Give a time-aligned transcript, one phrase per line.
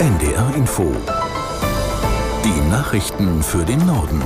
[0.00, 0.94] NDR Info.
[2.44, 4.22] Die Nachrichten für den Norden.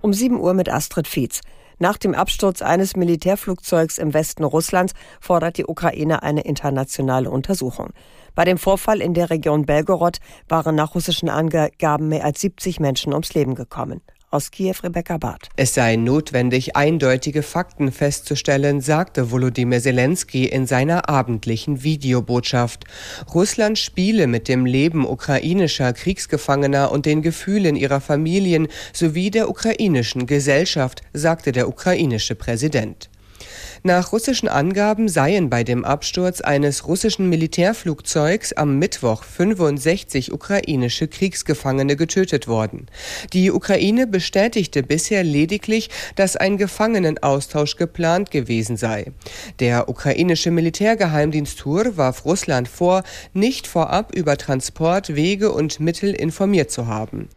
[0.00, 1.40] Um 7 Uhr mit Astrid Fietz.
[1.80, 7.88] Nach dem Absturz eines Militärflugzeugs im Westen Russlands fordert die Ukraine eine internationale Untersuchung.
[8.36, 10.18] Bei dem Vorfall in der Region Belgorod
[10.48, 14.02] waren nach russischen Angaben mehr als 70 Menschen ums Leben gekommen.
[14.30, 15.48] Aus Kiew Rebecca Barth.
[15.56, 22.84] Es sei notwendig, eindeutige Fakten festzustellen, sagte Volodymyr Zelensky in seiner abendlichen Videobotschaft.
[23.32, 30.26] Russland spiele mit dem Leben ukrainischer Kriegsgefangener und den Gefühlen ihrer Familien sowie der ukrainischen
[30.26, 33.08] Gesellschaft, sagte der ukrainische Präsident.
[33.82, 41.96] Nach russischen Angaben seien bei dem Absturz eines russischen Militärflugzeugs am Mittwoch 65 ukrainische Kriegsgefangene
[41.96, 42.86] getötet worden.
[43.32, 49.12] Die Ukraine bestätigte bisher lediglich, dass ein Gefangenenaustausch geplant gewesen sei.
[49.60, 53.02] Der ukrainische Militärgeheimdienst TUR warf Russland vor,
[53.32, 57.28] nicht vorab über Transport, Wege und Mittel informiert zu haben.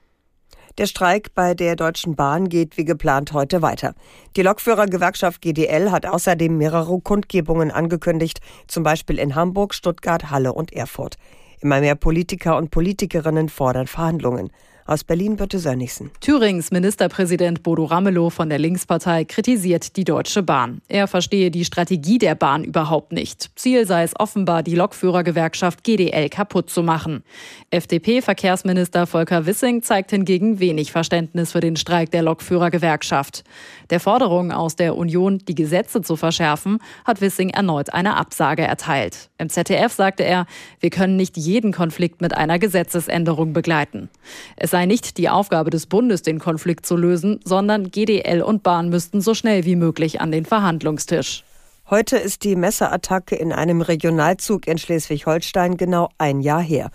[0.78, 3.94] Der Streik bei der Deutschen Bahn geht wie geplant heute weiter.
[4.38, 10.72] Die Lokführergewerkschaft GDL hat außerdem mehrere Kundgebungen angekündigt, zum Beispiel in Hamburg, Stuttgart, Halle und
[10.72, 11.18] Erfurt.
[11.60, 14.50] Immer mehr Politiker und Politikerinnen fordern Verhandlungen.
[14.86, 16.10] Aus Berlin Birte Sönnigsen.
[16.22, 20.82] Thürings Ministerpräsident Bodo Ramelow von der Linkspartei kritisiert die Deutsche Bahn.
[20.88, 23.52] Er verstehe die Strategie der Bahn überhaupt nicht.
[23.56, 27.24] Ziel sei es offenbar, die Lokführergewerkschaft GDL kaputt zu machen.
[27.70, 33.44] FDP-Verkehrsminister Volker Wissing zeigt hingegen wenig Verständnis für den Streik der Lokführergewerkschaft.
[33.92, 39.30] Der Forderung aus der Union, die Gesetze zu verschärfen, hat Wissing erneut eine Absage erteilt.
[39.38, 40.48] Im ZDF sagte er,
[40.80, 44.10] wir können nicht jeden Konflikt mit einer Gesetzesänderung begleiten.
[44.56, 48.90] Es sei nicht die Aufgabe des Bundes, den Konflikt zu lösen, sondern GDL und Bahn
[48.90, 51.44] müssten so schnell wie möglich an den Verhandlungstisch.
[51.90, 56.90] Heute ist die Messerattacke in einem Regionalzug in Schleswig-Holstein genau ein Jahr her.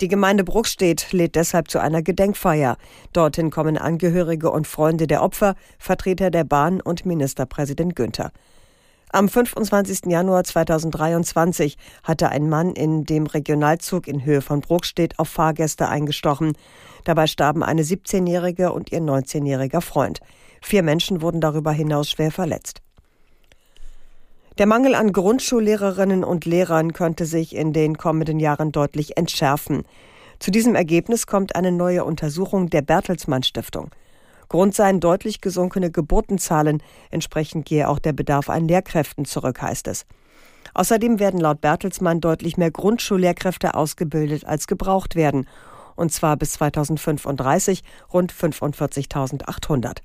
[0.00, 2.76] Die Gemeinde Bruchstedt lädt deshalb zu einer Gedenkfeier.
[3.12, 8.32] Dorthin kommen Angehörige und Freunde der Opfer, Vertreter der Bahn und Ministerpräsident Günther.
[9.12, 10.06] Am 25.
[10.06, 16.54] Januar 2023 hatte ein Mann in dem Regionalzug in Höhe von Bruckstedt auf Fahrgäste eingestochen.
[17.04, 20.20] Dabei starben eine 17-jährige und ihr 19-jähriger Freund.
[20.62, 22.82] Vier Menschen wurden darüber hinaus schwer verletzt.
[24.58, 29.84] Der Mangel an Grundschullehrerinnen und Lehrern könnte sich in den kommenden Jahren deutlich entschärfen.
[30.38, 33.90] Zu diesem Ergebnis kommt eine neue Untersuchung der Bertelsmann Stiftung.
[34.48, 36.82] Grund seien deutlich gesunkene Geburtenzahlen.
[37.10, 40.06] Entsprechend gehe auch der Bedarf an Lehrkräften zurück, heißt es.
[40.74, 45.46] Außerdem werden laut Bertelsmann deutlich mehr Grundschullehrkräfte ausgebildet, als gebraucht werden.
[46.00, 49.98] Und zwar bis 2035 rund 45.800.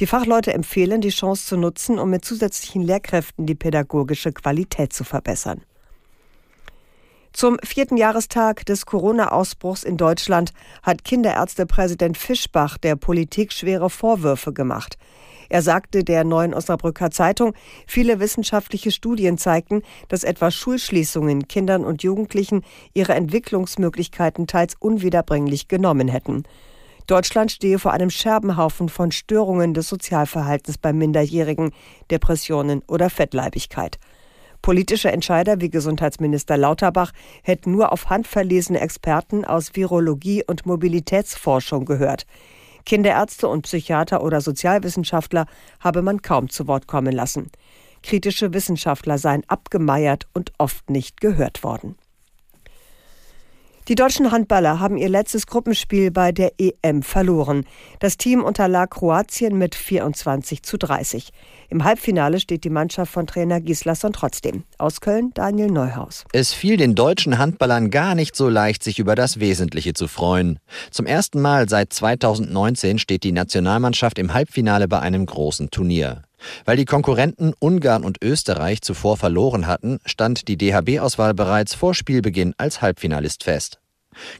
[0.00, 5.04] Die Fachleute empfehlen, die Chance zu nutzen, um mit zusätzlichen Lehrkräften die pädagogische Qualität zu
[5.04, 5.60] verbessern.
[7.34, 14.96] Zum vierten Jahrestag des Corona-Ausbruchs in Deutschland hat Kinderärztepräsident Fischbach der Politik schwere Vorwürfe gemacht.
[15.48, 17.54] Er sagte der Neuen Osnabrücker Zeitung,
[17.86, 22.62] viele wissenschaftliche Studien zeigten, dass etwa Schulschließungen Kindern und Jugendlichen
[22.92, 26.44] ihre Entwicklungsmöglichkeiten teils unwiederbringlich genommen hätten.
[27.06, 31.72] Deutschland stehe vor einem Scherbenhaufen von Störungen des Sozialverhaltens bei Minderjährigen,
[32.10, 33.98] Depressionen oder Fettleibigkeit.
[34.62, 37.12] Politische Entscheider wie Gesundheitsminister Lauterbach
[37.42, 42.24] hätten nur auf handverlesene Experten aus Virologie und Mobilitätsforschung gehört.
[42.84, 45.46] Kinderärzte und Psychiater oder Sozialwissenschaftler
[45.80, 47.50] habe man kaum zu Wort kommen lassen.
[48.02, 51.96] Kritische Wissenschaftler seien abgemeiert und oft nicht gehört worden.
[53.86, 57.66] Die deutschen Handballer haben ihr letztes Gruppenspiel bei der EM verloren.
[58.00, 61.28] Das Team unterlag Kroatien mit 24 zu 30.
[61.68, 64.64] Im Halbfinale steht die Mannschaft von Trainer Gislason trotzdem.
[64.78, 66.24] Aus Köln Daniel Neuhaus.
[66.32, 70.60] Es fiel den deutschen Handballern gar nicht so leicht, sich über das Wesentliche zu freuen.
[70.90, 76.22] Zum ersten Mal seit 2019 steht die Nationalmannschaft im Halbfinale bei einem großen Turnier.
[76.64, 82.54] Weil die Konkurrenten Ungarn und Österreich zuvor verloren hatten, stand die DHB-Auswahl bereits vor Spielbeginn
[82.58, 83.80] als Halbfinalist fest.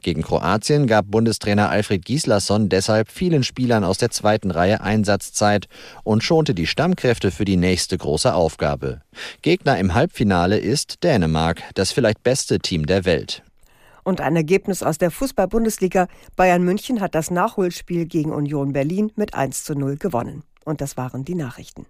[0.01, 5.67] Gegen Kroatien gab Bundestrainer Alfred Gislason deshalb vielen Spielern aus der zweiten Reihe Einsatzzeit
[6.03, 9.01] und schonte die Stammkräfte für die nächste große Aufgabe.
[9.41, 13.43] Gegner im Halbfinale ist Dänemark, das vielleicht beste Team der Welt.
[14.03, 16.07] Und ein Ergebnis aus der Fußball-Bundesliga.
[16.35, 20.43] Bayern München hat das Nachholspiel gegen Union Berlin mit 1 zu 0 gewonnen.
[20.63, 21.87] Und das waren die Nachrichten.